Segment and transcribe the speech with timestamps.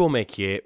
[0.00, 0.62] Como é que é?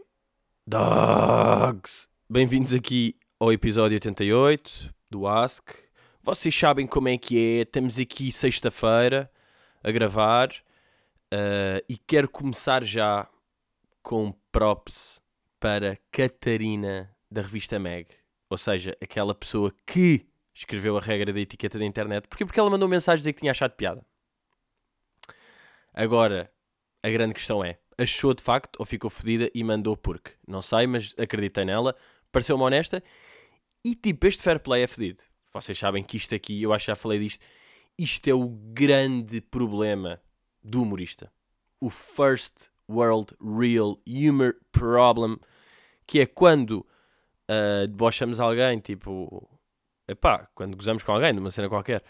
[0.65, 2.07] Dogs!
[2.31, 5.71] Bem-vindos aqui ao episódio 88 do Ask.
[6.23, 7.63] Vocês sabem como é que é?
[7.63, 9.29] Estamos aqui sexta-feira
[9.83, 13.29] a gravar uh, e quero começar já
[14.05, 15.21] com props
[15.59, 18.07] para Catarina da revista Meg.
[18.49, 22.29] Ou seja, aquela pessoa que escreveu a regra da etiqueta da internet.
[22.29, 22.47] Porquê?
[22.47, 24.07] Porque ela mandou mensagem dizer que tinha achado piada.
[25.93, 26.55] Agora,
[27.03, 30.33] a grande questão é: achou de facto ou ficou fodida e mandou porque?
[30.47, 31.95] Não sei, mas acreditei nela,
[32.33, 33.03] pareceu-me honesta.
[33.85, 35.21] E tipo, este fair play é fedido.
[35.53, 37.45] Vocês sabem que isto aqui, eu acho que já falei disto,
[37.99, 40.21] isto é o grande problema
[40.63, 41.31] do humorista.
[41.81, 45.39] O first world real humor problem,
[46.07, 46.87] que é quando
[47.51, 49.49] uh, debochamos alguém, tipo,
[50.09, 52.03] epá, quando gozamos com alguém, numa cena qualquer,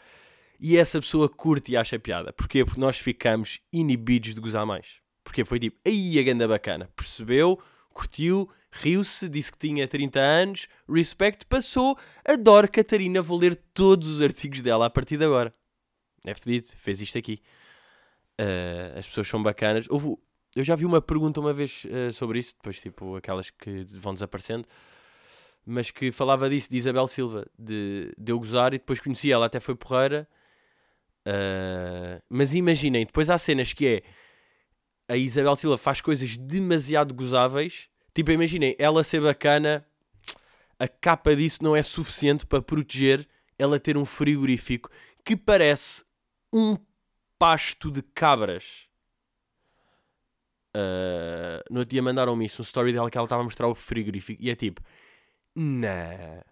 [0.58, 2.32] e essa pessoa curte e acha piada.
[2.32, 2.64] Porquê?
[2.64, 5.03] Porque nós ficamos inibidos de gozar mais.
[5.24, 6.88] Porque foi tipo, aí a ganda bacana.
[6.94, 7.58] Percebeu,
[7.92, 14.22] curtiu, riu-se, disse que tinha 30 anos, respect, passou, adoro Catarina, vou ler todos os
[14.22, 15.54] artigos dela a partir de agora.
[16.26, 17.40] É fedido, fez isto aqui.
[18.40, 19.86] Uh, as pessoas são bacanas.
[19.88, 20.16] Houve,
[20.56, 24.12] eu já vi uma pergunta uma vez uh, sobre isso, depois tipo aquelas que vão
[24.12, 24.66] desaparecendo,
[25.64, 29.46] mas que falava disso, de Isabel Silva, de, de eu gozar e depois conheci ela,
[29.46, 30.28] até foi porreira.
[31.26, 34.02] Uh, mas imaginem, depois há cenas que é
[35.08, 37.88] a Isabel Silva faz coisas demasiado gozáveis.
[38.14, 39.84] Tipo, imaginem, ela ser bacana,
[40.78, 44.90] a capa disso não é suficiente para proteger ela ter um frigorífico
[45.24, 46.04] que parece
[46.52, 46.76] um
[47.38, 48.88] pasto de cabras.
[50.76, 53.74] Uh, no outro dia mandaram-me isso, um story dela que ela estava a mostrar o
[53.74, 54.82] frigorífico e é tipo,
[55.54, 56.44] não,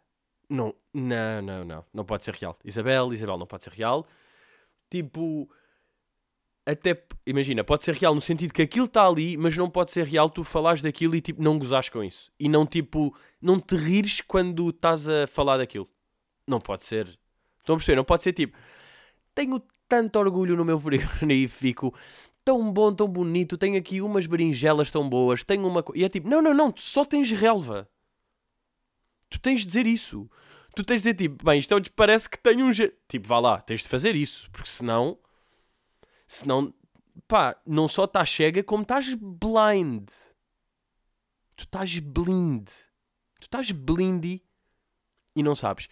[0.48, 2.56] não, não, não, não, não pode ser real.
[2.64, 4.06] Isabel, Isabel, não pode ser real.
[4.88, 5.50] Tipo,
[6.64, 10.06] até, imagina, pode ser real no sentido que aquilo está ali, mas não pode ser
[10.06, 12.30] real tu falares daquilo e tipo não gozares com isso.
[12.38, 15.88] E não tipo, não te rires quando estás a falar daquilo.
[16.46, 17.18] Não pode ser.
[17.58, 17.96] Estão a perceber?
[17.96, 18.56] Não pode ser tipo,
[19.34, 21.94] tenho tanto orgulho no meu frigorífico,
[22.44, 25.84] tão bom, tão bonito, tenho aqui umas berinjelas tão boas, tenho uma.
[25.94, 27.88] E é tipo, não, não, não, tu só tens relva.
[29.28, 30.30] Tu tens de dizer isso.
[30.74, 32.70] Tu tens de dizer tipo, bem, isto é parece que tenho um.
[33.08, 35.18] Tipo, vá lá, tens de fazer isso, porque senão
[36.32, 36.72] Senão,
[37.28, 40.08] pá, não só estás cega, como estás blind.
[41.54, 42.68] Tu estás blind.
[43.38, 44.42] Tu estás blindy
[45.36, 45.90] e não sabes.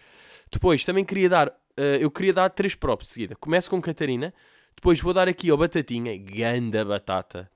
[0.51, 3.35] Depois, também queria dar, uh, eu queria dar três props de seguida.
[3.35, 4.33] Começo com Catarina,
[4.75, 7.51] depois vou dar aqui ao Batatinha, ganda batata.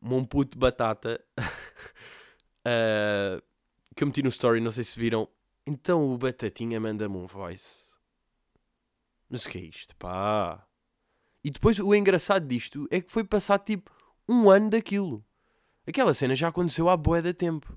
[0.00, 1.20] Um puto batata.
[2.60, 3.42] uh,
[3.96, 5.28] que eu meti no story, não sei se viram.
[5.66, 7.86] Então o Batatinha manda-me um voice.
[9.28, 10.64] Mas o que é isto, pá?
[11.44, 13.90] E depois o engraçado disto é que foi passado tipo
[14.28, 15.24] um ano daquilo.
[15.86, 17.76] Aquela cena já aconteceu há boé de tempo.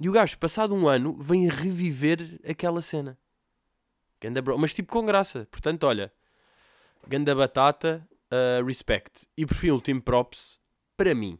[0.00, 3.18] E o gajo, passado um ano, vem reviver aquela cena.
[4.20, 4.56] Ganda bro.
[4.56, 5.48] Mas tipo com graça.
[5.50, 6.12] Portanto, olha.
[7.06, 9.26] Ganda batata, uh, respect.
[9.36, 10.60] E por fim, último props
[10.96, 11.38] para mim.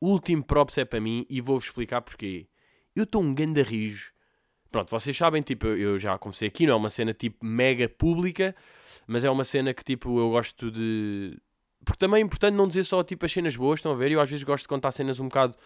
[0.00, 2.48] O último props é para mim e vou-vos explicar porquê.
[2.96, 4.12] Eu estou um ganda rijo.
[4.70, 8.54] Pronto, vocês sabem, tipo, eu já conversei aqui, não é uma cena tipo mega pública
[9.10, 11.36] mas é uma cena que tipo eu gosto de.
[11.84, 14.12] Porque também é importante não dizer só tipo as cenas boas, estão a ver?
[14.12, 15.56] Eu às vezes gosto de contar cenas um bocado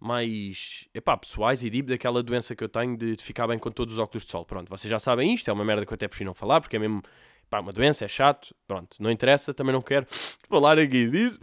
[0.00, 3.70] mais epá, pessoais e deep daquela doença que eu tenho de, de, ficar bem com
[3.70, 4.42] todos os óculos de sol.
[4.46, 6.76] Pronto, vocês já sabem isto, é uma merda que eu até prefiro não falar, porque
[6.76, 7.02] é mesmo
[7.46, 10.06] epá, uma doença, é chato, pronto, não interessa, também não quero
[10.48, 11.38] falar aqui disso.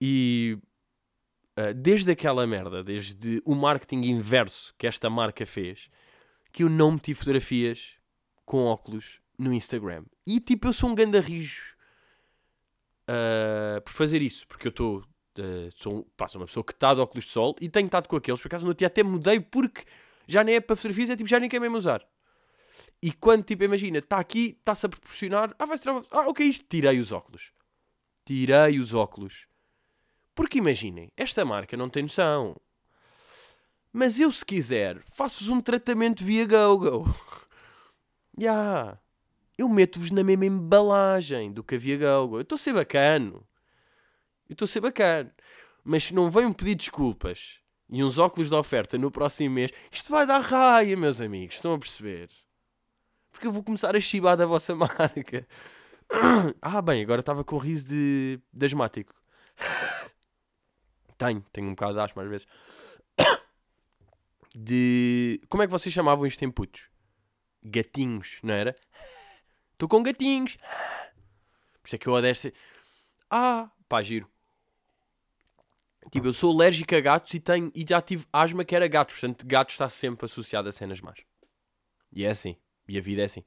[0.00, 0.58] E
[1.56, 5.88] uh, desde aquela merda, desde o marketing inverso que esta marca fez,
[6.52, 7.94] que eu não meti fotografias
[8.44, 10.04] com óculos no Instagram.
[10.26, 11.74] E tipo, eu sou um ganda rijo
[13.08, 15.04] uh, por fazer isso, porque eu estou.
[15.38, 18.08] Uh, sou, pá, sou uma pessoa que está de óculos de sol e tenho estado
[18.08, 18.40] com aqueles.
[18.40, 19.84] Por acaso no dia até mudei porque
[20.26, 22.06] já nem é para fotografias, é tipo, já nem quer mesmo usar.
[23.02, 25.54] E quando, tipo, imagina, está aqui, está-se a proporcionar.
[25.58, 26.02] Ah, vai-se tirar.
[26.10, 26.64] Ah, ok, isto.
[26.68, 27.52] Tirei os óculos.
[28.26, 29.46] Tirei os óculos.
[30.34, 32.56] Porque imaginem, esta marca não tem noção.
[33.92, 37.04] Mas eu, se quiser, faço-vos um tratamento via GoGo.
[38.38, 38.52] Já.
[38.52, 39.00] yeah
[39.60, 42.38] eu meto-vos na mesma embalagem do que havia Galgo.
[42.38, 43.46] Eu estou a ser bacano.
[44.48, 45.30] Eu estou a ser bacano.
[45.84, 47.60] Mas se não venham pedir desculpas
[47.90, 51.56] e uns óculos de oferta no próximo mês, isto vai dar raia, meus amigos.
[51.56, 52.30] Estão a perceber?
[53.30, 55.46] Porque eu vou começar a chibar da vossa marca.
[56.60, 59.14] Ah, bem, agora estava com riso de, de asmático.
[61.16, 62.46] Tenho, tenho um bocado de asma às vezes.
[64.54, 65.40] De.
[65.48, 66.88] Como é que vocês chamavam isto em putos?
[67.62, 68.76] Gatinhos, não era?
[69.72, 70.56] Estou com gatinhos.
[71.80, 72.34] Por isso é que eu odeio.
[73.30, 74.28] Ah, pá, giro.
[76.10, 79.12] Tipo, eu sou alérgico a gatos e, tenho, e já tive asma que era gato.
[79.12, 81.20] Portanto, gato está sempre associado a cenas más.
[82.12, 82.56] E é assim.
[82.88, 83.44] E a vida é assim.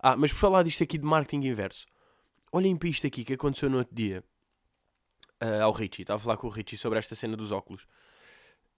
[0.00, 1.86] Ah, mas por falar disto aqui de marketing inverso.
[2.50, 4.24] Olhem para isto aqui que aconteceu no outro dia.
[5.42, 6.02] Uh, ao Richie.
[6.02, 7.86] Estava a falar com o Richie sobre esta cena dos óculos.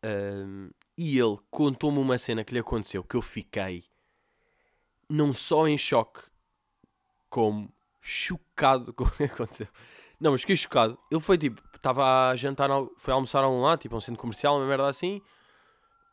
[0.05, 3.85] Uh, e ele contou-me uma cena que lhe aconteceu que eu fiquei
[5.08, 6.23] não só em choque,
[7.29, 9.69] como chocado com o que aconteceu.
[10.20, 10.99] Não, mas fiquei chocado.
[11.11, 14.20] Ele foi tipo, estava a jantar, foi a almoçar a um lado, tipo, um centro
[14.20, 15.20] comercial, uma merda assim.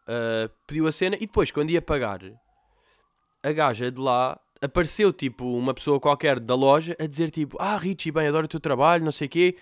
[0.03, 2.19] Uh, pediu a cena e depois, quando ia pagar,
[3.43, 7.77] a gaja de lá apareceu tipo uma pessoa qualquer da loja a dizer tipo, ah
[7.77, 9.57] Richie, bem, adoro o teu trabalho, não sei o quê.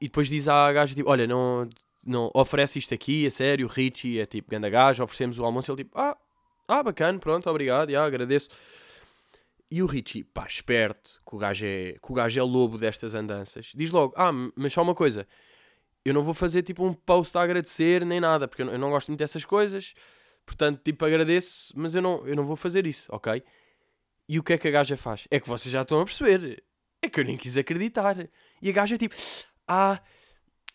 [0.00, 1.68] E depois diz à gaja tipo, olha, não,
[2.04, 5.70] não oferece isto aqui, a sério, Richie é tipo, ganda gaja, oferecemos o almoço.
[5.70, 6.16] Ele tipo, ah,
[6.68, 8.50] ah, bacana, pronto, obrigado, já, agradeço.
[9.70, 13.14] E o Richie, pá, esperto, que o, gajo é, que o gajo é lobo destas
[13.14, 15.26] andanças, diz logo: Ah, mas só uma coisa,
[16.04, 18.78] eu não vou fazer tipo um post a agradecer nem nada, porque eu não, eu
[18.78, 19.94] não gosto muito dessas coisas,
[20.44, 23.42] portanto, tipo, agradeço, mas eu não, eu não vou fazer isso, ok?
[24.28, 25.26] E o que é que a gaja faz?
[25.30, 26.62] É que vocês já estão a perceber.
[27.00, 28.16] É que eu nem quis acreditar.
[28.60, 29.14] E a gaja é tipo:
[29.66, 30.00] Ah,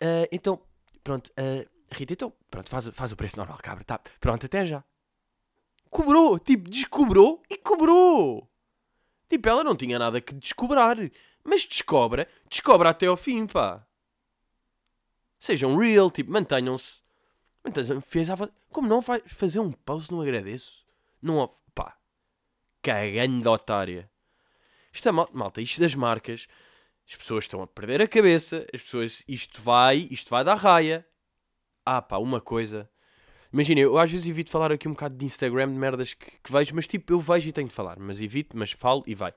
[0.01, 0.61] uh, então,
[1.07, 4.83] pronto, uh, Rita, então, pronto, faz, faz o preço normal, cabra, tá, pronto, até já.
[5.89, 8.45] Cobrou, tipo, descobrou e cobrou.
[9.29, 10.97] Tipo, ela não tinha nada que descobrar.
[11.45, 13.87] Mas descobra, descobra até ao fim, pá.
[15.39, 16.99] Sejam real, tipo, mantenham-se.
[17.63, 18.01] Mantenham
[18.69, 20.85] Como não faz fazer um pause, não agradeço?
[21.21, 21.95] Não, pá.
[22.81, 24.11] Cagando otária.
[24.91, 26.49] Isto é mal, malta, isto das marcas.
[27.07, 28.65] As pessoas estão a perder a cabeça.
[28.73, 31.05] As pessoas, isto vai, isto vai dar raia.
[31.85, 32.89] Ah, pá, uma coisa.
[33.51, 36.51] Imagina, eu às vezes evito falar aqui um bocado de Instagram, de merdas que, que,
[36.51, 37.97] vejo, mas tipo, eu vejo e tenho de falar.
[37.97, 39.33] Mas evito, mas falo e vai.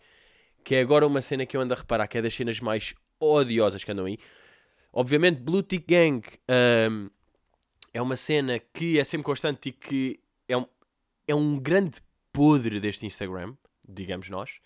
[0.65, 2.95] Que é agora uma cena que eu ando a reparar, que é das cenas mais
[3.21, 4.19] odiosas que andam aí.
[4.93, 6.23] Obviamente, Blue Tick Gang
[6.91, 7.09] um,
[7.95, 10.67] é uma cena que é sempre constante e que é um,
[11.29, 12.01] é um grande
[12.33, 13.55] podre deste Instagram,
[13.89, 14.61] digamos nós.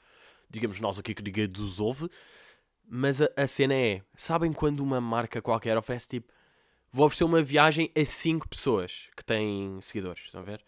[0.49, 2.09] Digamos nós aqui que diga dos ouve.
[2.89, 6.33] Mas a, a cena é, sabem quando uma marca qualquer oferece tipo
[6.95, 10.63] vou oferecer uma viagem a 5 pessoas que têm seguidores, estão a ver?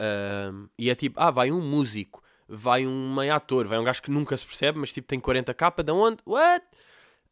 [0.00, 4.02] Um, e é tipo, ah, vai um músico, vai um meio ator, vai um gajo
[4.02, 6.18] que nunca se percebe, mas tipo tem 40k, de onde?
[6.26, 6.66] What?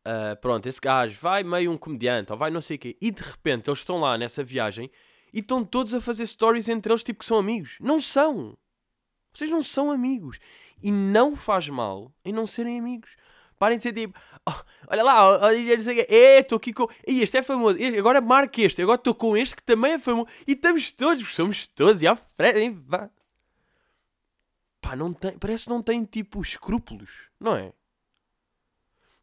[0.06, 2.96] Uh, pronto, esse gajo vai meio um comediante, ou vai não sei o quê.
[3.00, 4.88] E de repente eles estão lá nessa viagem
[5.32, 7.78] e estão todos a fazer stories entre eles, tipo que são amigos.
[7.80, 8.56] Não são!
[9.32, 10.38] Vocês não são amigos.
[10.80, 13.16] E não faz mal em não serem amigos.
[13.64, 16.86] Parem de ser tipo, oh, olha lá, olha, não sei o quê, estou aqui com.
[17.08, 19.98] E este é famoso, este, agora marca este, agora estou com este que também é
[19.98, 20.26] famoso.
[20.46, 23.08] E estamos todos, somos todos, e à frente, pá.
[24.82, 27.72] Pá, não tem, parece que não tem tipo escrúpulos, não é?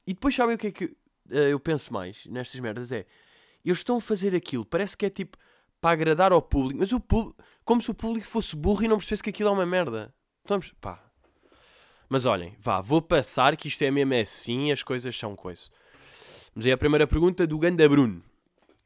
[0.07, 0.97] E depois sabem o que é que uh,
[1.35, 2.91] eu penso mais nestas merdas?
[2.91, 3.05] É,
[3.63, 5.37] eles estão a fazer aquilo, parece que é tipo
[5.79, 8.97] para agradar ao público, mas o público, como se o público fosse burro e não
[8.97, 10.11] percebesse que aquilo é uma merda.
[10.43, 11.10] Estamos, pá,
[12.11, 15.71] mas olhem, vá, vou passar que isto é mesmo assim, as coisas são coisas.
[16.53, 18.21] Vamos aí a primeira pergunta do Ganda Bruno.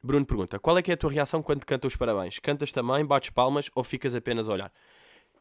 [0.00, 2.38] Bruno pergunta: Qual é que é a tua reação quando canta os parabéns?
[2.38, 4.72] Cantas também, bates palmas ou ficas apenas a olhar?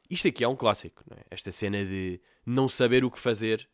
[0.09, 1.25] Isto aqui é um clássico, é?
[1.29, 3.69] Esta cena de não saber o que fazer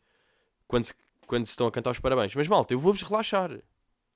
[0.68, 0.94] quando se,
[1.26, 2.34] quando se estão a cantar os parabéns.
[2.34, 3.62] Mas malta, eu vou-vos relaxar.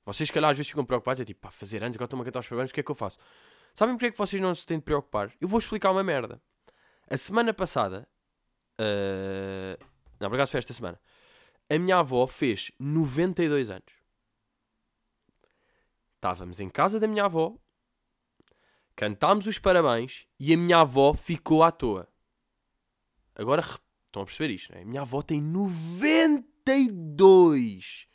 [0.05, 1.21] Vocês, se calhar, às vezes ficam preocupados.
[1.21, 2.91] É tipo, pá, fazer antes, agora estão a cantar os parabéns, o que é que
[2.91, 3.17] eu faço?
[3.73, 5.31] Sabem porque é que vocês não se têm de preocupar?
[5.41, 6.39] Eu vou explicar uma merda.
[7.09, 8.07] A semana passada,
[8.79, 9.83] Uh,
[10.19, 10.99] não, por acaso foi esta semana.
[11.69, 13.93] A minha avó fez 92 anos.
[16.15, 17.55] Estávamos em casa da minha avó,
[18.95, 22.07] cantámos os parabéns e a minha avó ficou à toa.
[23.35, 24.81] Agora estão a perceber isto, não é?
[24.81, 28.07] A minha avó tem 92.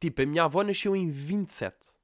[0.00, 1.94] Tipo, a minha avó nasceu em 27.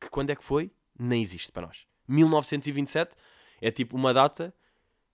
[0.00, 0.70] Que quando é que foi?
[0.98, 1.86] Nem existe para nós.
[2.06, 3.16] 1927
[3.60, 4.54] é tipo uma data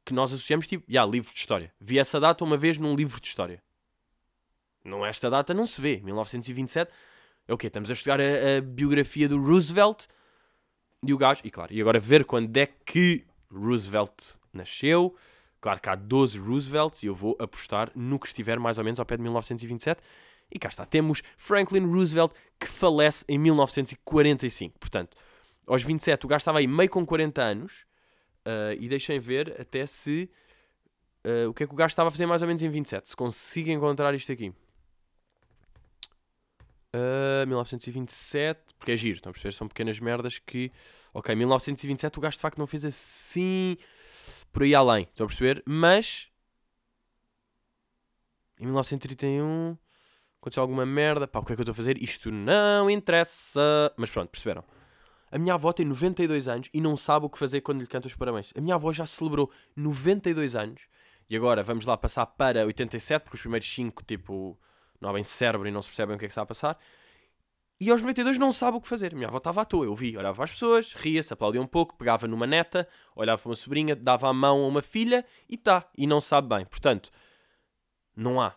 [0.08, 1.70] que nós associamos tipo, já, yeah, livro de história.
[1.78, 3.62] Vi essa data uma vez num livro de história.
[4.82, 6.00] Não, esta data não se vê.
[6.02, 6.90] 1927
[7.46, 7.66] é o quê?
[7.66, 8.24] Estamos a estudar a,
[8.56, 10.06] a, biografia do Roosevelt
[11.06, 11.42] e o gajo.
[11.44, 14.14] E claro, e agora ver quando é que Roosevelt
[14.50, 15.14] nasceu.
[15.60, 18.98] Claro que há 12 Roosevelts e eu vou apostar no que estiver mais ou menos
[18.98, 20.00] ao pé de 1927.
[20.50, 24.78] E cá está, temos Franklin Roosevelt que falece em 1945.
[24.78, 25.18] Portanto,
[25.66, 27.87] aos 27 o gajo estava aí meio com 40 anos
[28.48, 30.30] Uh, e deixem ver até se
[31.22, 33.10] uh, o que é que o gajo estava a fazer mais ou menos em 27.
[33.10, 34.54] Se consigo encontrar isto aqui.
[36.94, 39.52] Uh, 1927, porque é giro, estão a perceber?
[39.52, 40.72] São pequenas merdas que.
[41.12, 43.76] Ok, 1927 o gajo de facto não fez assim
[44.50, 45.62] por aí além, estão a perceber?
[45.66, 46.30] Mas
[48.58, 49.76] em 1931
[50.40, 52.02] aconteceu alguma merda, pá, o que é que eu estou a fazer?
[52.02, 53.92] Isto não interessa.
[53.98, 54.64] Mas pronto, perceberam?
[55.30, 58.06] A minha avó tem 92 anos e não sabe o que fazer quando lhe canta
[58.06, 58.52] os parabéns.
[58.56, 60.88] A minha avó já celebrou 92 anos
[61.28, 64.58] e agora vamos lá passar para 87, porque os primeiros 5, tipo,
[65.00, 66.78] não há bem cérebro e não se percebem o que é que está a passar.
[67.80, 69.12] E aos 92 não sabe o que fazer.
[69.12, 69.84] A minha avó estava à toa.
[69.84, 73.50] Eu vi, olhava para as pessoas, ria-se, aplaudia um pouco, pegava numa neta, olhava para
[73.50, 75.88] uma sobrinha, dava a mão a uma filha e tá.
[75.96, 76.64] E não sabe bem.
[76.64, 77.10] Portanto,
[78.16, 78.56] não há.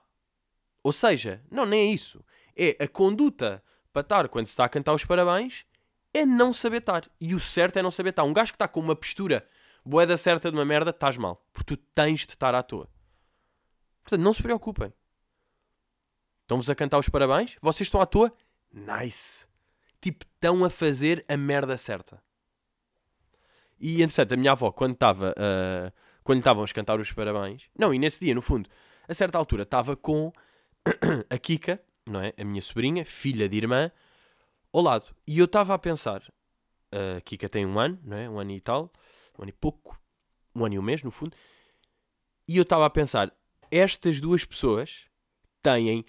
[0.82, 2.24] Ou seja, não, nem é isso.
[2.58, 3.63] É a conduta
[3.94, 5.66] para estar quando se está a cantar os parabéns
[6.13, 7.10] é não saber estar.
[7.20, 8.24] E o certo é não saber estar.
[8.24, 9.48] Um gajo que está com uma postura
[9.86, 11.46] boeda certa de uma merda, estás mal.
[11.53, 12.89] Porque tu tens de estar à toa.
[14.03, 14.94] Portanto, não se preocupem.
[16.41, 17.58] Estão-vos a cantar os parabéns?
[17.62, 18.34] Vocês estão à toa?
[18.74, 19.48] Nice.
[20.01, 22.22] Tipo, estão a fazer a merda certa.
[23.80, 25.32] E, entretanto, a minha avó, quando estava...
[25.32, 25.91] Uh,
[26.24, 27.70] quando lhe estavam a cantar os parabéns...
[27.77, 28.70] Não, e nesse dia, no fundo,
[29.08, 30.32] a certa altura, estava com
[31.30, 32.34] a Kika, não é?
[32.38, 33.91] A minha sobrinha, filha de irmã,
[34.74, 35.16] ao lado.
[35.28, 36.22] E eu estava a pensar...
[36.94, 38.30] A Kika tem um ano, não é?
[38.30, 38.92] Um ano e tal.
[39.40, 39.98] Um ano e pouco.
[40.54, 41.36] Um ano e um mês, no fundo.
[42.48, 43.34] E eu estava a pensar...
[43.70, 45.06] Estas duas pessoas
[45.63, 46.04] têm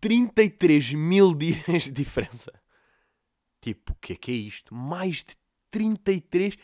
[0.00, 2.50] 33 mil dias de diferença.
[3.60, 4.74] Tipo, o que é que é isto?
[4.74, 5.36] Mais de
[5.70, 6.56] 33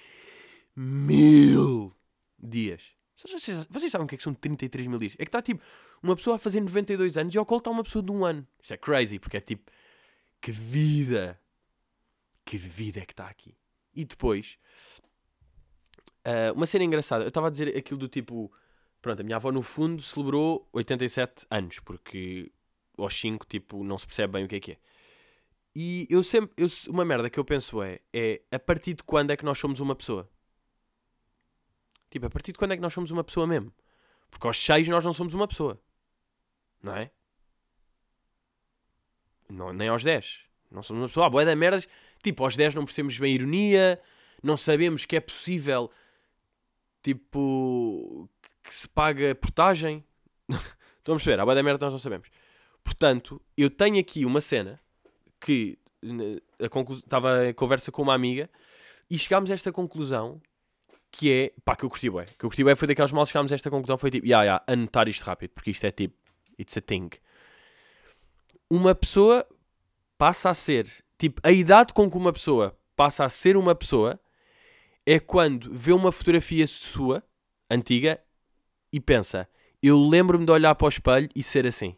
[0.75, 1.95] mil
[2.39, 2.93] dias.
[3.17, 5.15] Vocês, vocês sabem o que é que são 33 mil dias?
[5.15, 5.63] É que está tipo
[6.03, 8.47] uma pessoa a fazer 92 anos e ao colo está uma pessoa de um ano.
[8.63, 9.71] Isso é crazy, porque é tipo,
[10.41, 11.41] que vida!
[12.45, 13.57] Que vida é que está aqui.
[13.95, 14.59] E depois,
[16.27, 17.25] uh, uma cena engraçada.
[17.25, 18.51] Eu estava a dizer aquilo do tipo,
[19.03, 22.51] pronto, a minha avó no fundo celebrou 87 anos, porque
[22.97, 24.79] aos 5, tipo, não se percebe bem o que é que é.
[25.75, 29.31] E eu sempre, eu, uma merda que eu penso é, é a partir de quando
[29.31, 30.29] é que nós somos uma pessoa?
[32.11, 33.73] Tipo, a partir de quando é que nós somos uma pessoa mesmo?
[34.31, 35.81] Porque aos 6 nós não somos uma pessoa.
[36.83, 37.11] Não é?
[39.49, 40.45] Não, nem aos 10.
[40.71, 41.27] Não somos uma pessoa.
[41.27, 41.89] Ah, boé da merdas.
[42.23, 44.01] Tipo, aos 10 não percebemos bem a ironia,
[44.43, 45.91] não sabemos que é possível,
[47.03, 48.29] tipo,
[48.63, 50.05] que se paga portagem.
[50.99, 51.41] Estão a perceber?
[51.41, 52.29] A boé da merda nós não sabemos.
[52.83, 54.81] Portanto, eu tenho aqui uma cena
[55.41, 55.79] que
[56.91, 58.51] estava em conversa com uma amiga
[59.11, 60.41] e chegámos a esta conclusão
[61.11, 62.27] que é, pá, que eu curti bem.
[62.39, 64.45] Que eu curti bem foi daqueles mal chegámos a esta conclusão foi tipo, ya, yeah,
[64.45, 66.15] yeah, anotar isto rápido, porque isto é tipo,
[66.59, 67.09] it's a thing.
[68.71, 69.47] Uma pessoa
[70.17, 74.21] passa a ser, tipo, a idade com que uma pessoa passa a ser uma pessoa
[75.07, 77.23] é quando vê uma fotografia sua,
[77.71, 78.21] antiga,
[78.93, 79.49] e pensa,
[79.83, 81.97] eu lembro-me de olhar para o espelho e ser assim.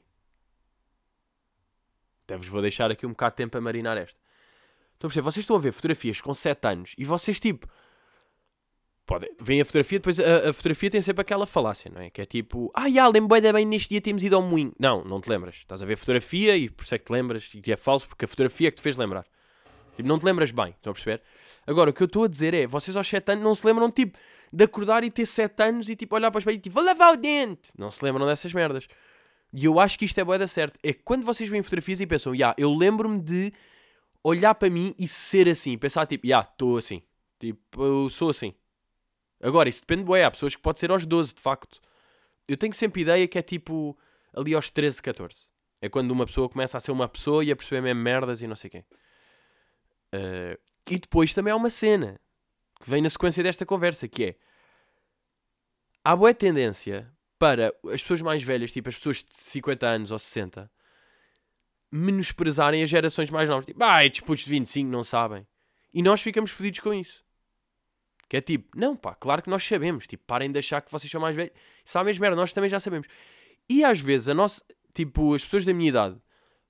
[2.25, 4.21] Até vos vou deixar aqui um bocado de tempo a marinar esta.
[5.01, 5.25] Perceber?
[5.25, 7.67] Vocês estão a ver fotografias com 7 anos e vocês tipo.
[9.11, 12.11] Pode, vem a fotografia, depois a, a, fotografia tem sempre aquela falácia, não é?
[12.11, 14.73] Que é tipo, ah, já, lembro bem, neste dia temos ido ao moinho.
[14.79, 15.57] Não, não te lembras.
[15.57, 18.07] Estás a ver a fotografia e por isso é que te lembras e é falso,
[18.07, 19.27] porque a fotografia é que te fez lembrar.
[19.97, 21.23] Tipo, não te lembras bem, estão a perceber?
[21.67, 23.91] Agora, o que eu estou a dizer é, vocês aos 7 anos não se lembram,
[23.91, 24.17] tipo,
[24.53, 26.85] de acordar e ter 7 anos e tipo, olhar para o espelho e tipo, vou
[26.85, 27.73] lavar o dente.
[27.77, 28.87] Não se lembram dessas merdas.
[29.53, 30.79] E eu acho que isto é boa da certo.
[30.85, 33.53] É quando vocês veem fotografias e pensam, já, eu lembro-me de
[34.23, 35.77] olhar para mim e ser assim.
[35.77, 37.03] Pensar tipo, já, estou assim.
[37.41, 38.55] Tipo, eu sou assim.
[39.41, 40.25] Agora, isso depende, boé.
[40.25, 41.81] Há pessoas que pode ser aos 12, de facto.
[42.47, 43.97] Eu tenho sempre ideia que é tipo
[44.35, 45.47] ali aos 13, 14.
[45.81, 48.47] É quando uma pessoa começa a ser uma pessoa e a perceber mesmo merdas e
[48.47, 48.85] não sei quê.
[50.15, 50.59] Uh,
[50.91, 52.21] e depois também há uma cena
[52.83, 54.37] que vem na sequência desta conversa, que é
[56.05, 60.19] há boa tendência para as pessoas mais velhas, tipo as pessoas de 50 anos ou
[60.19, 60.71] 60,
[61.91, 63.67] menosprezarem as gerações mais novas.
[63.67, 65.47] Tipo, ah, disputos de 25 não sabem.
[65.93, 67.25] E nós ficamos fodidos com isso.
[68.31, 70.07] Que é tipo, não pá, claro que nós sabemos.
[70.07, 71.53] Tipo, parem de achar que vocês são mais velhos.
[71.85, 73.09] Sabem as merda, nós também já sabemos.
[73.69, 74.63] E às vezes, a nossa,
[74.95, 76.17] tipo, as pessoas da minha idade,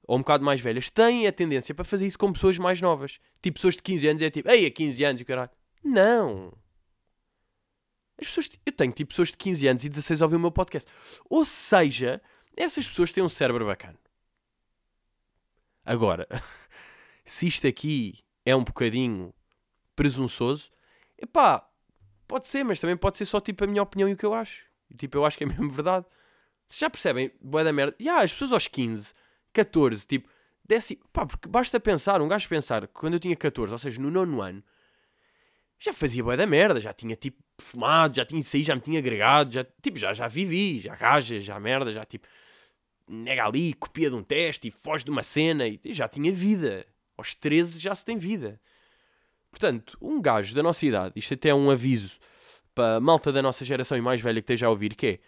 [0.05, 3.21] ou um bocado mais velhas, têm a tendência para fazer isso com pessoas mais novas.
[3.43, 5.51] Tipo, pessoas de 15 anos, é tipo, ei, a 15 anos, e caralho.
[5.85, 6.51] Não.
[8.19, 10.51] As pessoas, eu tenho tipo pessoas de 15 anos e 16 a ouvir o meu
[10.51, 10.91] podcast.
[11.29, 12.23] Ou seja,
[12.57, 13.99] essas pessoas têm um cérebro bacana.
[15.85, 16.27] Agora,
[17.23, 19.35] se isto aqui é um bocadinho
[19.95, 20.71] presunçoso,
[21.21, 21.69] epá,
[22.27, 24.35] pode ser, mas também pode ser só tipo a minha opinião e o que eu
[24.35, 24.65] acho.
[24.97, 26.07] Tipo, eu acho que é mesmo verdade.
[26.67, 27.97] Vocês já percebem, boa da merda?
[28.01, 29.13] Yeah, as pessoas aos 15,
[29.53, 30.29] 14, tipo,
[30.65, 34.01] desce, pá, porque basta pensar, um gajo pensar que quando eu tinha 14, ou seja,
[34.01, 34.63] no nono ano,
[35.79, 38.99] já fazia boa da merda, já tinha tipo fumado, já tinha saído, já me tinha
[38.99, 42.29] agregado, já, tipo, já, já vivi, já gaja, já merda, já tipo,
[43.09, 46.87] nega ali, copia de um teste e foge de uma cena e já tinha vida.
[47.17, 48.61] Aos 13 já se tem vida.
[49.61, 52.19] Portanto, um gajo da nossa idade, isto até é um aviso
[52.75, 55.19] para a malta da nossa geração e mais velha que esteja a ouvir, que é,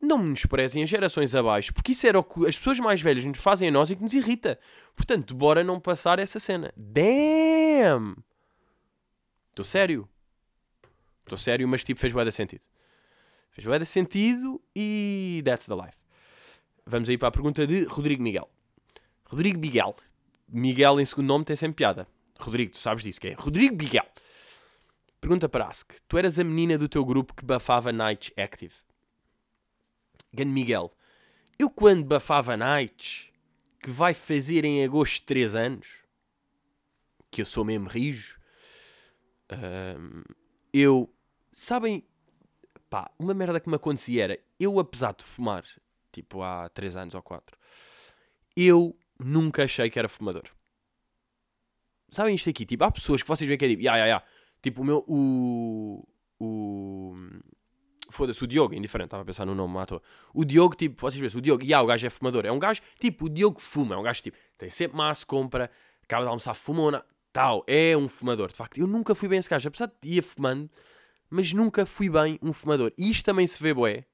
[0.00, 3.40] não menosprezem as gerações abaixo, porque isso era o que as pessoas mais velhas nos
[3.40, 4.60] fazem a nós e que nos irrita.
[4.94, 6.72] Portanto, bora não passar essa cena.
[6.76, 8.14] Damn!
[9.48, 10.08] Estou sério.
[11.24, 12.62] Estou sério, mas tipo, fez bué sentido.
[13.50, 15.98] Fez bué sentido e that's the life.
[16.86, 18.48] Vamos aí para a pergunta de Rodrigo Miguel.
[19.24, 19.96] Rodrigo Miguel.
[20.48, 22.06] Miguel em segundo nome tem sempre piada.
[22.44, 24.06] Rodrigo, tu sabes disso, que é Rodrigo Miguel.
[25.20, 25.92] Pergunta para Ask.
[26.08, 28.74] Tu eras a menina do teu grupo que bafava Nights Active.
[30.32, 30.92] Gan Miguel.
[31.58, 33.30] Eu quando bafava Nights,
[33.80, 36.04] que vai fazer em agosto 3 anos,
[37.30, 38.38] que eu sou mesmo rijo,
[40.72, 41.12] eu...
[41.52, 42.06] Sabem...
[42.88, 45.64] Pá, uma merda que me acontecia era, eu apesar de fumar,
[46.10, 47.56] tipo há 3 anos ou 4,
[48.56, 50.48] eu nunca achei que era fumador.
[52.10, 52.66] Sabem isto aqui?
[52.66, 54.22] Tipo, há pessoas que vocês veem que é tipo, ya, ya, ya.
[54.62, 55.04] Tipo, o meu.
[55.06, 56.06] O.
[56.38, 57.14] O.
[58.10, 60.02] Foda-se, o Diogo, indiferente, estava a pensar no nome, matou.
[60.34, 62.44] O Diogo, tipo, vocês veem, o Diogo, ya, o gajo é fumador.
[62.44, 65.70] É um gajo, tipo, o Diogo fuma, é um gajo, tipo, tem sempre massa, compra,
[66.02, 68.48] acaba de almoçar, fumona, tal, é um fumador.
[68.48, 70.68] De facto, eu nunca fui bem esse gajo, apesar de ir fumando,
[71.28, 72.92] mas nunca fui bem um fumador.
[72.98, 74.04] E isto também se vê, boé.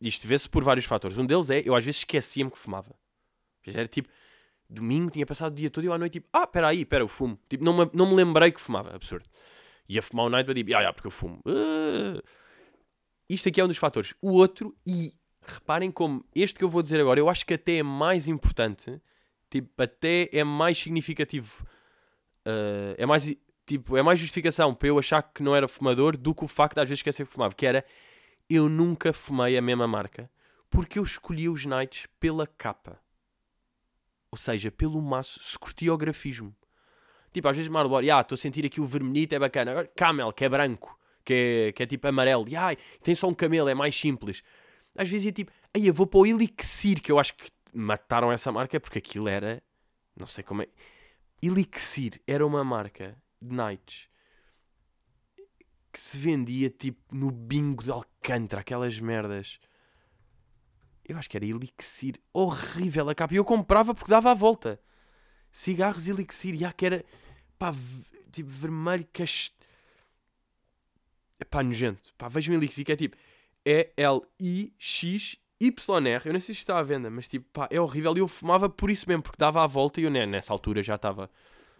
[0.00, 1.16] Isto vê-se por vários fatores.
[1.16, 2.92] Um deles é, eu às vezes esquecia-me que fumava.
[3.64, 4.08] Era tipo,
[4.72, 7.02] domingo, tinha passado o dia todo e eu à noite, tipo, ah, espera aí, espera,
[7.02, 7.38] eu fumo.
[7.48, 9.28] Tipo, não me, não me lembrei que fumava, absurdo.
[9.88, 11.40] Ia fumar o night, mas tipo, ah, ah, porque eu fumo.
[11.46, 12.22] Uh.
[13.28, 14.14] Isto aqui é um dos fatores.
[14.20, 15.14] O outro, e
[15.46, 19.00] reparem como este que eu vou dizer agora, eu acho que até é mais importante,
[19.50, 21.64] tipo, até é mais significativo,
[22.46, 23.34] uh, é mais,
[23.66, 26.74] tipo, é mais justificação para eu achar que não era fumador do que o facto
[26.74, 27.84] de às vezes esquecer que fumava, que era,
[28.48, 30.30] eu nunca fumei a mesma marca,
[30.70, 33.00] porque eu escolhi os nights pela capa.
[34.32, 36.56] Ou seja, pelo maço, se curtia o grafismo.
[37.32, 39.72] Tipo, às vezes Marlboro, ah, estou a sentir aqui o vermelhito, é bacana.
[39.72, 41.34] Agora, Camel, que é branco, que
[41.68, 42.48] é, que é tipo amarelo.
[42.48, 44.42] E, ai, tem só um camelo, é mais simples.
[44.96, 48.32] Às vezes é tipo, aí eu vou para o Elixir, que eu acho que mataram
[48.32, 49.62] essa marca porque aquilo era,
[50.16, 50.68] não sei como é.
[51.42, 54.08] Elixir era uma marca de nights
[55.92, 59.58] que se vendia tipo no bingo de Alcântara, aquelas merdas.
[61.12, 62.14] Eu acho que era Elixir.
[62.32, 63.34] Horrível a capa.
[63.34, 64.80] E eu comprava porque dava a volta.
[65.50, 66.54] Cigarros Elixir.
[66.54, 67.04] E que era.
[67.58, 67.72] Pá,
[68.32, 69.54] tipo vermelho cast...
[71.50, 72.14] Pá, nojento.
[72.16, 73.16] Pá, vejam Elixir que é tipo.
[73.64, 75.36] E-L-I-X-Y-R.
[76.26, 78.16] Eu não sei se está à venda, mas tipo, pá, é horrível.
[78.16, 80.82] E eu fumava por isso mesmo, porque dava a volta e eu né, nessa altura
[80.82, 81.30] já estava.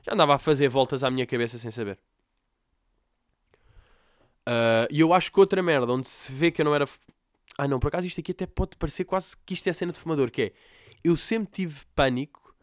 [0.02, 1.98] Já andava a fazer voltas à minha cabeça sem saber.
[4.48, 6.86] Uh, e eu acho que outra merda onde se vê que eu não era
[7.58, 9.92] ah não, por acaso isto aqui até pode parecer quase que isto é a cena
[9.92, 10.52] de fumador, que é
[11.04, 12.54] eu sempre tive pânico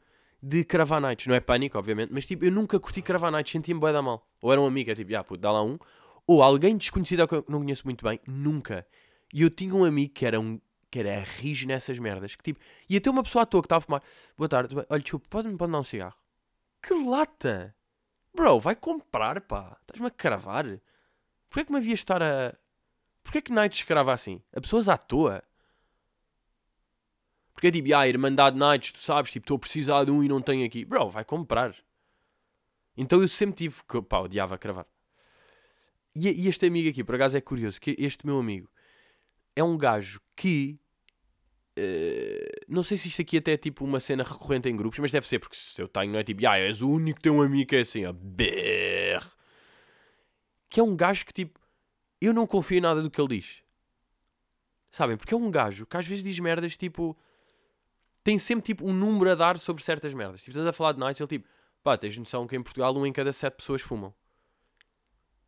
[0.41, 1.27] de cravar nights.
[1.27, 4.27] Não é pânico, obviamente, mas tipo, eu nunca curti cravar nights, sentia-me bué da mal.
[4.41, 5.77] Ou era um amigo, é tipo, ah, puto, dá lá um.
[6.25, 8.85] Ou alguém desconhecido que eu não conheço muito bem, nunca.
[9.33, 10.59] E eu tinha um amigo que era um
[10.91, 13.77] que era rijo nessas merdas, que tipo, ia ter uma pessoa à toa que estava
[13.77, 14.03] a fumar.
[14.35, 16.15] Boa tarde, olha, desculpa, pode-me pode dar um cigarro?
[16.81, 17.75] Que lata!
[18.33, 19.77] Bro, vai comprar, pá.
[19.81, 20.65] Estás-me a cravar?
[21.47, 22.55] Porquê é que me havia estar a,
[23.29, 24.41] Porquê que Knight escrava assim?
[24.51, 25.43] A pessoas à toa.
[27.53, 30.27] Porque é tipo, ah, Irmandade Knights, tu sabes, tipo, estou a precisar de um e
[30.27, 30.83] não tenho aqui.
[30.83, 31.75] Bro, vai comprar.
[32.97, 34.87] Então eu sempre tive, que, pá, odiava cravar.
[36.15, 38.67] E, e este amigo aqui, por acaso é curioso, que este meu amigo
[39.55, 40.79] é um gajo que
[41.77, 45.13] Uh, não sei se isto aqui até é tipo uma cena recorrente em grupos, mas
[45.13, 47.31] deve ser porque se eu tenho, não é tipo, ah, és o único que tem
[47.31, 49.21] um amigo que é assim, ó, ber.
[50.69, 51.57] Que é um gajo que tipo,
[52.21, 53.63] eu não confio em nada do que ele diz.
[54.91, 55.17] Sabem?
[55.17, 57.17] Porque é um gajo que às vezes diz merdas tipo.
[58.23, 60.41] Tem sempre tipo um número a dar sobre certas merdas.
[60.41, 61.47] Tipo, estás a falar de Nights, ele tipo,
[61.81, 64.13] pá, tens noção que em Portugal um em cada sete pessoas fumam.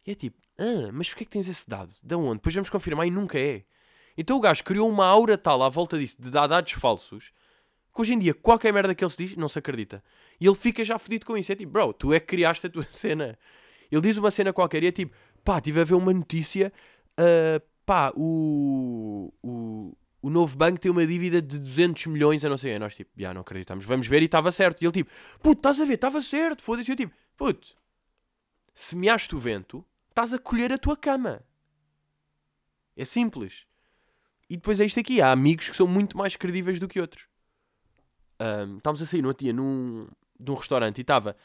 [0.06, 1.94] E é tipo, ah, mas porquê é que tens esse dado?
[2.02, 2.36] De onde?
[2.36, 3.64] Depois vamos confirmar e nunca é.
[4.18, 7.32] Então o gajo criou uma aura tal à volta disso, de dar dados falsos,
[7.94, 10.04] que hoje em dia qualquer merda que ele se diz, não se acredita.
[10.40, 11.52] E ele fica já fodido com isso.
[11.52, 13.38] É tipo, bro, tu é que criaste a tua cena.
[13.92, 16.72] Ele diz uma cena qualquer e é tipo, pá, tive a ver uma notícia,
[17.20, 22.58] uh, pá, o, o, o novo banco tem uma dívida de 200 milhões, a não
[22.58, 24.82] sei, nós tipo, já não acreditamos, vamos ver e estava certo.
[24.82, 26.92] E ele tipo, puto, estás a ver, estava certo, foda-se.
[26.92, 27.76] Eu tipo, puto,
[28.74, 31.44] semeaste o vento, estás a colher a tua cama.
[32.96, 33.66] É simples.
[34.50, 37.28] E depois é isto aqui, há amigos que são muito mais credíveis do que outros.
[38.40, 40.08] Um, estávamos a sair no dia num,
[40.40, 41.38] num restaurante e estava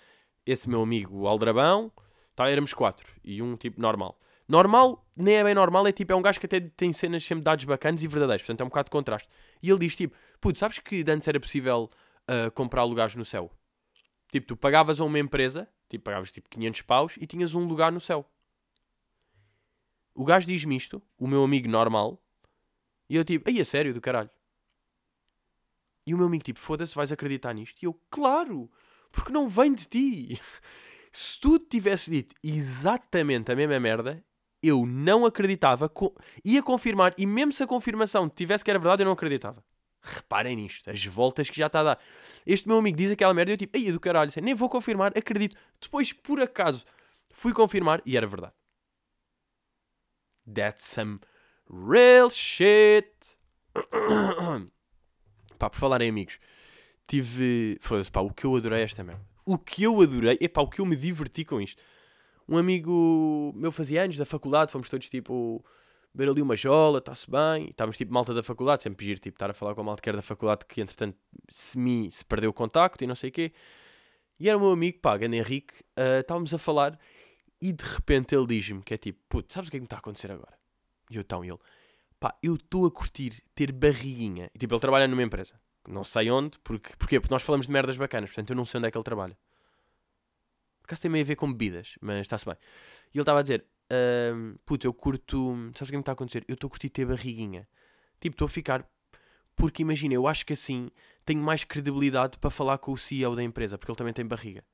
[0.45, 1.93] esse meu amigo Aldrabão,
[2.37, 3.11] Tá, éramos quatro.
[3.25, 4.21] E um tipo normal.
[4.47, 7.43] Normal, nem é bem normal, é tipo, é um gajo que até tem cenas sempre
[7.43, 8.43] dados bacanas e verdadeiros.
[8.43, 9.29] Portanto, é um bocado de contraste.
[9.61, 11.91] E ele diz tipo, putz, sabes que antes era possível
[12.31, 13.51] uh, comprar lugares no céu?
[14.31, 17.91] Tipo, tu pagavas a uma empresa, tipo, pagavas tipo 500 paus e tinhas um lugar
[17.91, 18.31] no céu.
[20.15, 22.23] O gajo diz-me isto, o meu amigo normal,
[23.09, 24.31] E eu tipo, aí a sério, do caralho.
[26.07, 27.83] E o meu amigo tipo, foda-se, vais acreditar nisto?
[27.83, 28.71] E eu, claro,
[29.11, 30.41] porque não vem de ti.
[31.19, 34.23] Se tu tivesse dito exatamente a mesma merda,
[34.63, 35.91] eu não acreditava,
[36.45, 39.65] ia confirmar, e mesmo se a confirmação tivesse que era verdade, eu não acreditava.
[40.03, 42.01] Reparem nisto, as voltas que já está a dar.
[42.45, 45.17] Este meu amigo diz aquela merda e eu tipo, aí do caralho, nem vou confirmar,
[45.17, 45.57] acredito.
[45.81, 46.85] Depois, por acaso,
[47.31, 48.53] fui confirmar e era verdade.
[50.55, 51.21] That's some
[51.67, 53.09] real shit.
[55.59, 56.39] pá, por falar em amigos,
[57.07, 57.79] tive.
[57.81, 59.36] Foda-se, pá, o que eu adorei esta merda.
[59.47, 61.81] O que eu adorei, é pá, o que eu me diverti com isto.
[62.49, 65.65] Um amigo meu fazia anos da faculdade, fomos todos tipo
[66.13, 67.69] beber ali uma jola, está-se bem.
[67.71, 70.09] Estávamos tipo malta da faculdade, sempre giro, tipo, estar a falar com a malta que
[70.09, 71.17] era da faculdade que entretanto
[71.49, 73.53] semi se perdeu o contacto e não sei o quê.
[74.39, 76.99] E era o meu amigo, pá, Ganda Henrique, uh, estávamos a falar
[77.61, 79.87] e de repente ele diz-me que é tipo, puto, sabes o que é que me
[79.87, 80.59] está a acontecer agora?
[81.11, 81.59] E eu então ele,
[82.19, 84.51] pá, eu estou a curtir ter barriguinha.
[84.55, 85.55] E tipo, ele trabalha numa empresa.
[85.89, 86.95] Não sei onde, porque?
[86.97, 89.37] Porque nós falamos de merdas bacanas, portanto eu não sei onde é que ele trabalha.
[90.81, 92.55] Por acaso tem meio a ver com bebidas, mas está-se bem.
[93.13, 96.13] E ele estava a dizer, uh, puto, eu curto, sabes o que é me está
[96.13, 96.45] a acontecer?
[96.47, 97.69] Eu estou a curtir ter barriguinha.
[98.21, 98.89] Tipo, estou a ficar,
[99.55, 100.89] porque imagina, eu acho que assim
[101.25, 104.65] tenho mais credibilidade para falar com o CEO da empresa, porque ele também tem barriga.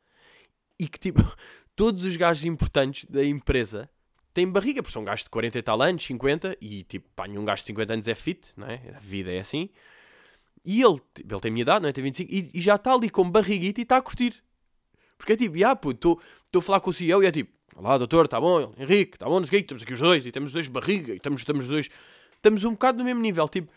[0.79, 1.21] E que tipo,
[1.75, 3.89] todos os gajos importantes da empresa
[4.35, 7.45] têm barriga, porque são gajos de 40 e tal anos, 50, e tipo, pá, nenhum
[7.45, 8.81] gajo de 50 anos é fit, não é?
[8.95, 9.71] A vida é assim.
[10.65, 11.93] E ele, ele tem a minha idade, não é?
[11.93, 14.43] Tem 25, e, e já está ali com barriguita e está a curtir.
[15.19, 16.21] Porque é tipo, ah, pô, estou
[16.57, 18.73] a falar com o CEO e é tipo, olá doutor, está bom?
[18.79, 19.41] Henrique, está bom?
[19.41, 21.71] Nos geeks, estamos aqui os dois, e temos os dois barriga, e estamos, estamos os
[21.71, 21.91] dois,
[22.37, 23.49] estamos um bocado no mesmo nível.
[23.49, 23.73] Tipo,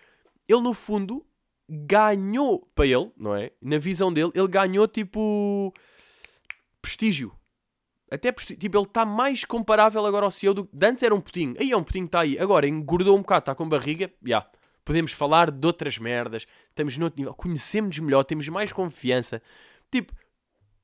[0.47, 1.25] ele no fundo
[1.67, 3.51] ganhou para ele, não é?
[3.61, 5.73] Na visão dele, ele ganhou tipo
[6.81, 7.31] prestígio.
[8.09, 11.55] Até tipo, ele está mais comparável agora ao CEO do que antes era um putinho.
[11.59, 12.37] Aí é um putinho que está aí.
[12.37, 14.11] Agora engordou um bocado, está com barriga.
[14.23, 14.27] Já.
[14.27, 14.49] Yeah.
[14.85, 16.45] Podemos falar de outras merdas.
[16.69, 17.33] Estamos no outro nível.
[17.33, 19.41] Conhecemos melhor, temos mais confiança.
[19.91, 20.13] Tipo,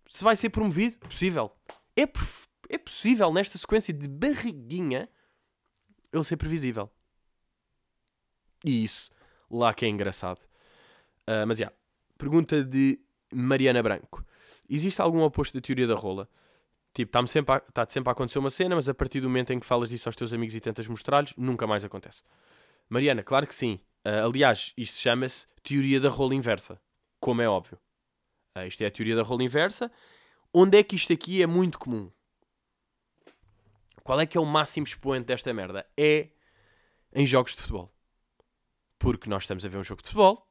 [0.09, 1.55] se vai ser promovido, possível.
[1.95, 2.03] É,
[2.67, 5.07] é possível nesta sequência de barriguinha
[6.11, 6.89] ele ser previsível.
[8.65, 9.09] E isso,
[9.49, 10.39] lá que é engraçado.
[11.27, 11.65] Uh, mas já.
[11.65, 11.77] Yeah.
[12.17, 12.99] Pergunta de
[13.33, 14.23] Mariana Branco.
[14.69, 16.29] Existe algum oposto da teoria da rola?
[16.93, 19.51] Tipo, está-te sempre, a, tá sempre a acontecer uma cena, mas a partir do momento
[19.51, 22.21] em que falas disso aos teus amigos e tentas mostrar-lhes, nunca mais acontece.
[22.89, 23.79] Mariana, claro que sim.
[24.05, 26.81] Uh, aliás, isto chama-se teoria da rola inversa,
[27.19, 27.79] como é óbvio.
[28.57, 29.91] Uh, isto é a teoria da rola inversa.
[30.53, 32.11] Onde é que isto aqui é muito comum?
[34.03, 35.87] Qual é que é o máximo expoente desta merda?
[35.95, 36.29] É
[37.13, 37.93] em jogos de futebol.
[38.97, 40.49] Porque nós estamos a ver um jogo de futebol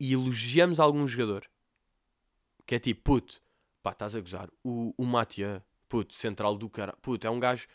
[0.00, 1.48] e elogiamos algum jogador
[2.68, 3.40] que é tipo, puto,
[3.82, 4.50] pá, estás a gozar.
[4.62, 7.66] O, o Matia, puto, central do cara, puto, é um gajo,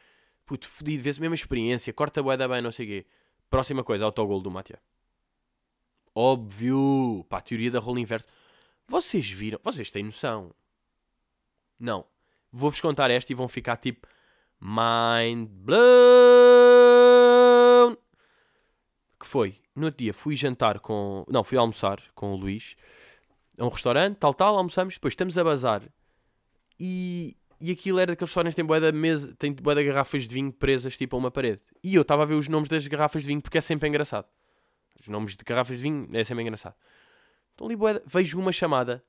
[0.46, 3.08] puto, fodido, vê-se mesma experiência, corta a boeda bem, não sei o quê.
[3.54, 4.82] Próxima coisa, autogol do Matia.
[6.16, 8.28] Óbvio, pá, teoria da rola inversa.
[8.88, 10.52] Vocês viram, vocês têm noção.
[11.80, 12.04] Não.
[12.52, 14.08] Vou-vos contar esta e vão ficar tipo
[14.60, 15.86] mind blown.
[19.20, 19.62] Que foi?
[19.76, 21.24] No outro dia fui jantar com.
[21.30, 22.76] Não, fui almoçar com o Luís
[23.60, 25.84] a um restaurante, tal, tal, almoçamos, depois estamos a bazar
[26.80, 30.52] e, e aquilo era daqueles restaurantes que tem boé da mesa, tem garrafas de vinho
[30.52, 31.64] presas tipo a uma parede.
[31.84, 34.28] E eu estava a ver os nomes das garrafas de vinho porque é sempre engraçado.
[35.00, 36.76] Os nomes de garrafas de vinho é sempre engraçado.
[37.54, 39.04] Então ali boé, vejo uma chamada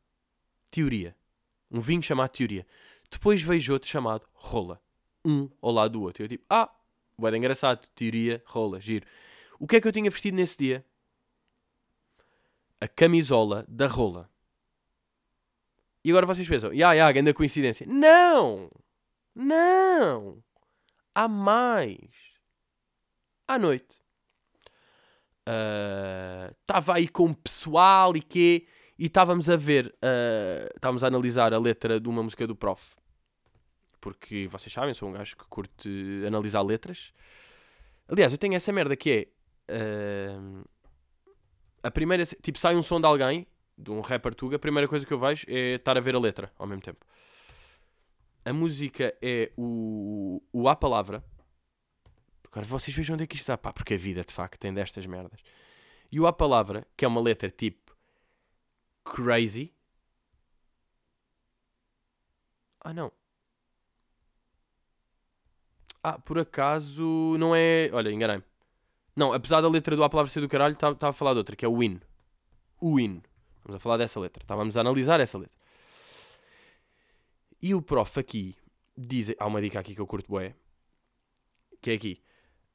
[0.71, 1.17] Teoria.
[1.71, 2.67] Um vinho chamado Teoria.
[3.11, 4.81] Depois vejo outro chamado Rola.
[5.25, 6.25] Um ao lado do outro.
[6.25, 6.71] Eu tipo, ah,
[7.19, 7.89] boé engraçado.
[7.95, 9.07] Teoria, Rola, giro.
[9.59, 10.85] O que é que eu tinha vestido nesse dia?
[12.81, 14.29] A camisola da Rola.
[16.05, 17.87] E agora vocês pensam, ya, ya, grande coincidência.
[17.89, 18.71] Não!
[19.35, 20.43] Não!
[21.15, 21.99] Há mais.
[23.49, 24.03] À noite.
[26.61, 28.67] Estava uh, aí com o pessoal e quê?
[28.99, 32.83] E estávamos a ver, uh, estávamos a analisar a letra de uma música do Prof.
[34.01, 35.89] Porque vocês sabem, sou um gajo que curte
[36.27, 37.13] analisar letras.
[38.07, 39.29] Aliás, eu tenho essa merda que
[39.71, 40.35] é.
[40.37, 40.65] Uh,
[41.83, 42.25] a primeira.
[42.27, 45.19] Tipo, sai um som de alguém de um rapper tuga, a primeira coisa que eu
[45.19, 47.05] vejo é estar a ver a letra ao mesmo tempo.
[48.45, 51.25] A música é o, o A Palavra.
[52.51, 53.57] Agora vocês vejam onde é que isto está.
[53.57, 55.41] Pá, porque a vida de facto tem destas merdas.
[56.13, 57.97] E o A Palavra, que é uma letra tipo
[59.03, 59.73] crazy.
[62.81, 63.11] Ah, não.
[66.03, 67.89] Ah, por acaso não é.
[67.93, 68.45] Olha, enganei-me.
[69.17, 71.39] Não, apesar da letra do A Palavra ser do caralho, estava tá, a falar de
[71.39, 72.01] outra, que é o Win.
[72.81, 73.23] O Win.
[73.65, 74.45] Estamos a falar dessa letra.
[74.45, 75.57] Estávamos a analisar essa letra.
[77.63, 78.55] E o prof aqui
[78.95, 79.33] diz.
[79.39, 80.55] Há uma dica aqui que eu curto bué.
[81.81, 82.23] Que é aqui.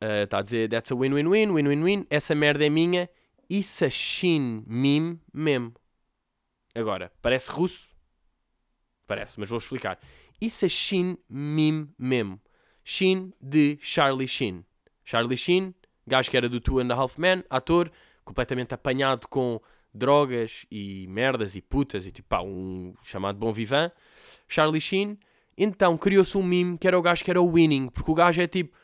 [0.01, 2.07] Está a dizer, that's a win-win-win, win-win-win.
[2.09, 3.07] Essa merda é minha.
[3.47, 5.75] Isso a Shin meme mesmo.
[6.73, 7.89] Agora, parece russo?
[9.05, 9.99] Parece, mas vou explicar.
[10.41, 12.41] Isso a Shin meme mesmo.
[12.83, 14.65] Shin de Charlie Sheen.
[15.05, 15.75] Charlie Sheen,
[16.07, 17.91] gajo que era do Two and a Half Men, ator,
[18.23, 19.61] completamente apanhado com
[19.93, 23.91] drogas e merdas e putas e tipo, pá, um chamado Bom Vivant.
[24.47, 25.17] Charlie Sheen.
[25.57, 28.41] Então criou-se um meme que era o gajo que era o winning, porque o gajo
[28.41, 28.77] é tipo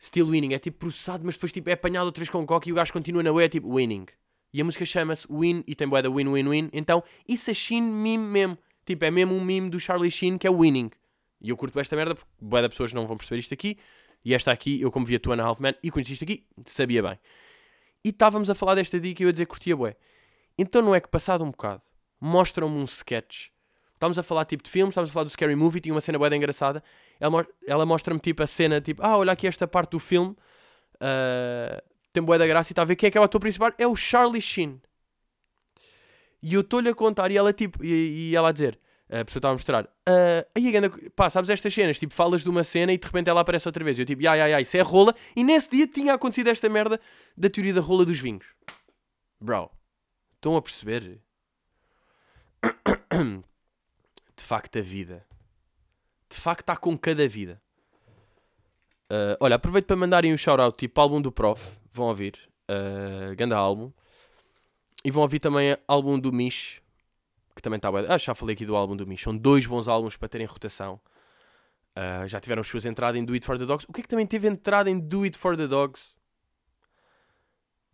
[0.00, 2.72] still winning, é tipo processado, mas depois tipo, é apanhado outra vez com coque e
[2.72, 4.06] o gajo continua na way, é tipo winning.
[4.52, 6.70] E a música chama-se Win e tem boeda Win Win Win.
[6.72, 8.58] Então isso é Sheen meme mesmo.
[8.86, 10.90] Tipo, é mesmo um meme do Charlie Sheen que é winning.
[11.40, 13.76] E eu curto esta merda porque boeda pessoas não vão perceber isto aqui.
[14.24, 16.46] E esta aqui, eu como via Two and a Half Man e conheci isto aqui,
[16.64, 17.18] sabia bem.
[18.04, 19.96] E estávamos a falar desta dica e eu ia dizer curtia bué.
[20.58, 21.82] Então não é que passado um bocado,
[22.20, 23.48] mostram-me um sketch.
[23.94, 26.18] Estávamos a falar tipo de filmes, estávamos a falar do Scary Movie, tinha uma cena
[26.18, 26.82] bué engraçada.
[27.18, 30.36] Ela, ela mostra-me tipo a cena, tipo, ah, olha aqui esta parte do filme.
[30.96, 33.40] Uh, tem bué da graça e está a ver quem é que é o ator
[33.40, 33.72] principal.
[33.78, 34.80] É o Charlie Sheen.
[36.42, 39.38] E eu estou-lhe a contar e ela tipo, e, e ela a dizer, a pessoa
[39.38, 42.92] estava a mostrar, uh, aí ainda, pá, sabes estas cenas, tipo, falas de uma cena
[42.92, 43.98] e de repente ela aparece outra vez.
[43.98, 45.14] E eu tipo, ai, ai, ai, isso é rola.
[45.34, 47.00] E nesse dia tinha acontecido esta merda
[47.34, 48.44] da teoria da rola dos vinhos.
[49.40, 49.70] Bro,
[50.46, 51.20] estão a perceber?
[54.36, 55.26] De facto, a vida.
[56.30, 57.60] De facto, está com cada vida.
[59.10, 61.60] Uh, olha, aproveito para mandarem um shout-out, tipo, álbum do Prof.
[61.92, 62.38] Vão ouvir.
[62.70, 63.92] Uh, álbum.
[65.04, 66.80] E vão ouvir também álbum do Mish.
[67.54, 68.04] Que também está bem.
[68.08, 69.22] Ah, já falei aqui do álbum do Mish.
[69.22, 71.00] São dois bons álbuns para terem rotação.
[71.96, 73.86] Uh, já tiveram as suas entradas em Do It For The Dogs.
[73.88, 76.14] O que é que também teve entrada em Do It For The Dogs?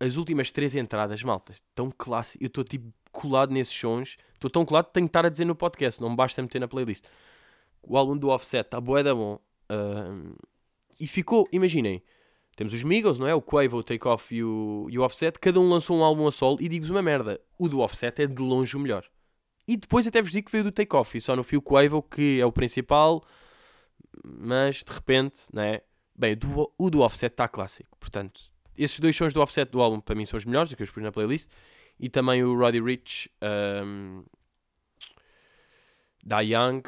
[0.02, 2.42] As últimas três entradas, malta, tão clássico.
[2.42, 4.16] Eu estou tipo colado nesses sons.
[4.34, 6.00] Estou tão colado que tenho que estar a dizer no podcast.
[6.00, 7.04] Não basta meter na playlist.
[7.80, 9.38] O álbum do Offset está bué da bom.
[9.70, 10.34] Uh,
[10.98, 12.02] e ficou, imaginem,
[12.56, 13.34] temos os Migos, não é?
[13.34, 15.38] O Quavo, o Takeoff e o, e o Offset.
[15.38, 17.40] Cada um lançou um álbum a solo e digo-vos uma merda.
[17.56, 19.04] O do Offset é de longe o melhor.
[19.68, 21.16] E depois até vos digo que veio do Takeoff.
[21.16, 23.22] E só no fio Quavo que é o principal.
[24.24, 25.80] Mas de repente, não é?
[26.12, 27.96] Bem, do, o do Offset está clássico.
[28.00, 28.51] Portanto,
[28.82, 31.02] esses dois sons do Offset do álbum para mim são os melhores, que eu pus
[31.02, 31.48] na playlist.
[31.98, 33.30] E também o Roddy Rich
[33.84, 34.24] um,
[36.24, 36.82] da Young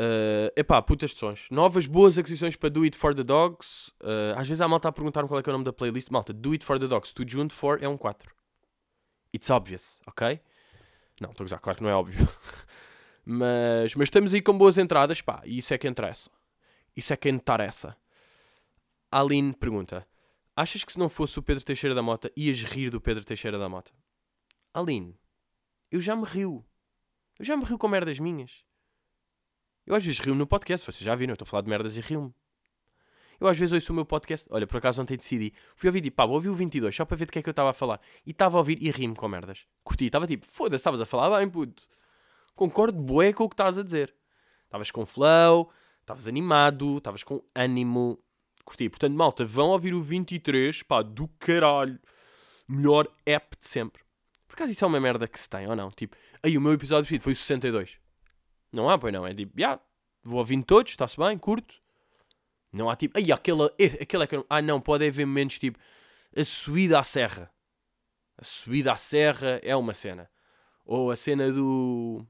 [0.00, 1.48] Uh, epá, putas de sons.
[1.50, 3.92] Novas, boas aquisições para Do It For The Dogs.
[4.00, 6.10] Uh, às vezes há malta a perguntar-me qual é, é o nome da playlist.
[6.10, 7.12] Malta, Do It For The Dogs.
[7.12, 8.32] Tudo junto, for é um 4.
[9.34, 10.40] It's obvious, ok?
[11.20, 12.26] Não, estou a gozar, claro que não é óbvio.
[13.26, 15.42] mas, mas estamos aí com boas entradas, pá.
[15.44, 16.30] E isso é que interessa.
[16.96, 17.94] Isso é que interessa.
[19.10, 20.06] Aline pergunta.
[20.60, 23.58] Achas que se não fosse o Pedro Teixeira da Mota, ias rir do Pedro Teixeira
[23.58, 23.92] da Mota?
[24.74, 25.18] Aline,
[25.90, 26.62] eu já me rio.
[27.38, 28.62] Eu já me rio com merdas minhas.
[29.86, 31.96] Eu às vezes rio-me no podcast, vocês já viram, eu estou a falar de merdas
[31.96, 32.34] e rio-me.
[33.40, 36.18] Eu às vezes ouço o meu podcast, olha, por acaso ontem decidi, fui ouvir tipo,
[36.18, 37.72] pá, vou ouvir o 22 só para ver de que é que eu estava a
[37.72, 37.98] falar.
[38.26, 39.66] E estava a ouvir e ri-me com merdas.
[39.82, 41.88] Curti, estava tipo, foda-se, estavas a falar bem, puto.
[42.54, 44.14] Concordo bué com o que estás a dizer.
[44.64, 48.22] Estavas com flow, estavas animado, estavas com ânimo.
[48.70, 48.88] Curti.
[48.88, 51.98] Portanto, malta, vão ouvir o 23, pá, do caralho.
[52.68, 54.02] Melhor app de sempre.
[54.46, 55.90] Por acaso isso é uma merda que se tem, ou não?
[55.90, 57.98] Tipo, aí o meu episódio preferido foi o 62.
[58.72, 59.26] Não há, pois não.
[59.26, 59.80] É tipo, yeah,
[60.22, 61.80] vou ouvindo todos, está-se bem, curto.
[62.72, 63.64] Não há tipo, aí aquele,
[64.00, 64.44] aquele é que.
[64.48, 65.78] Ah, não, pode haver momentos tipo
[66.36, 67.50] a subida à serra.
[68.38, 70.30] A subida à serra é uma cena.
[70.84, 72.24] Ou a cena do.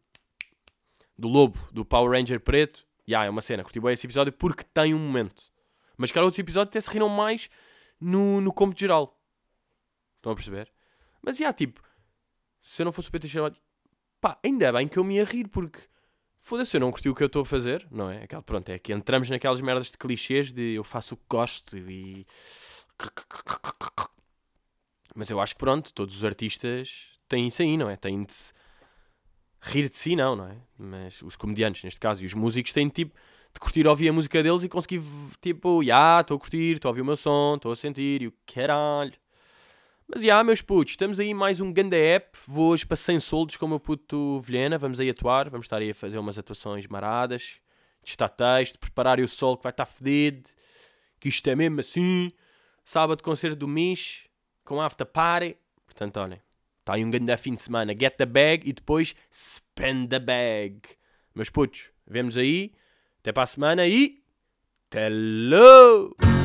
[1.18, 2.86] do lobo, do Power Ranger preto.
[3.06, 3.62] Já, yeah, é uma cena.
[3.62, 5.49] Curti bem esse episódio porque tem um momento.
[6.00, 7.50] Mas, cara, outros episódios até se riram mais
[8.00, 9.20] no, no cômputo geral.
[10.16, 10.72] Estão a perceber?
[11.20, 11.82] Mas, já, yeah, tipo,
[12.60, 13.28] se eu não fosse o PT
[14.20, 15.80] pá, ainda bem que eu me ia rir porque
[16.42, 18.22] Foda-se, eu não curti o que eu estou a fazer, não é?
[18.22, 21.76] Aquela, pronto, é que entramos naquelas merdas de clichês de eu faço o que gosto
[21.76, 22.26] e.
[25.14, 27.96] Mas eu acho que pronto, todos os artistas têm isso aí, não é?
[27.96, 28.54] Têm de se
[29.60, 30.56] rir de si, não, não é?
[30.78, 33.14] Mas os comediantes, neste caso, e os músicos têm tipo
[33.52, 35.02] de curtir ouvir a música deles e conseguir,
[35.40, 38.22] tipo, já, yeah, estou a curtir, estou a ouvir o meu som, estou a sentir,
[38.22, 39.12] e o caralho.
[40.12, 42.36] Mas já, yeah, meus putos, estamos aí mais um ganda app.
[42.48, 44.76] Vou hoje para 100 soldos com o meu puto Vilhena.
[44.76, 47.60] Vamos aí atuar, vamos estar aí a fazer umas atuações maradas,
[48.04, 50.50] testar texto, preparar o sol que vai estar fedido.
[51.20, 52.32] Que isto é mesmo assim.
[52.84, 54.28] Sábado, concerto do Mish
[54.64, 55.56] com after party.
[55.86, 56.40] Portanto, olhem,
[56.80, 57.92] está aí um grande fim de semana.
[57.96, 60.80] Get the bag e depois spend the bag.
[61.34, 62.72] Meus putos, vemos aí.
[63.20, 64.22] Até para a semana e.
[64.94, 66.39] Hello!